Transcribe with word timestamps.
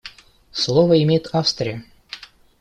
Слово 0.51 0.99
имеет 1.03 1.29
Австрия. 1.35 1.83